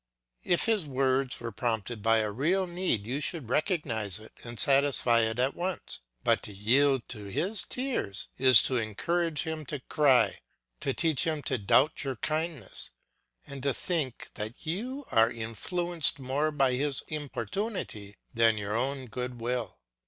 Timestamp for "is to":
8.39-8.77